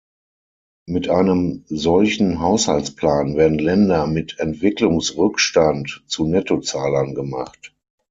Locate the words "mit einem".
0.87-1.63